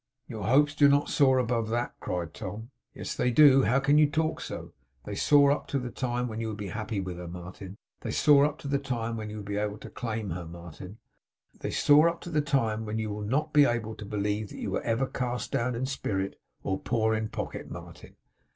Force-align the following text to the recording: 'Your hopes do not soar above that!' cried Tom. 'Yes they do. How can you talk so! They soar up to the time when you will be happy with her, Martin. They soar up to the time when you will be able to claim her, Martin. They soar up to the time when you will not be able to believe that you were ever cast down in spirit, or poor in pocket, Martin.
'Your 0.27 0.45
hopes 0.47 0.73
do 0.73 0.87
not 0.89 1.09
soar 1.09 1.37
above 1.37 1.69
that!' 1.69 1.93
cried 1.99 2.33
Tom. 2.33 2.71
'Yes 2.95 3.13
they 3.15 3.29
do. 3.29 3.61
How 3.61 3.79
can 3.79 3.99
you 3.99 4.09
talk 4.09 4.41
so! 4.41 4.73
They 5.05 5.13
soar 5.13 5.51
up 5.51 5.67
to 5.67 5.77
the 5.77 5.91
time 5.91 6.27
when 6.27 6.39
you 6.41 6.47
will 6.47 6.55
be 6.55 6.69
happy 6.69 6.99
with 6.99 7.17
her, 7.17 7.27
Martin. 7.27 7.77
They 7.99 8.09
soar 8.09 8.43
up 8.45 8.57
to 8.61 8.67
the 8.67 8.79
time 8.79 9.15
when 9.15 9.29
you 9.29 9.37
will 9.37 9.43
be 9.43 9.57
able 9.57 9.77
to 9.77 9.91
claim 9.91 10.31
her, 10.31 10.47
Martin. 10.47 10.97
They 11.59 11.69
soar 11.69 12.09
up 12.09 12.19
to 12.21 12.31
the 12.31 12.41
time 12.41 12.83
when 12.83 12.97
you 12.97 13.11
will 13.11 13.21
not 13.21 13.53
be 13.53 13.65
able 13.65 13.93
to 13.93 14.03
believe 14.05 14.49
that 14.49 14.57
you 14.57 14.71
were 14.71 14.81
ever 14.81 15.05
cast 15.05 15.51
down 15.51 15.75
in 15.75 15.85
spirit, 15.85 16.39
or 16.63 16.79
poor 16.79 17.13
in 17.13 17.29
pocket, 17.29 17.69
Martin. 17.69 18.15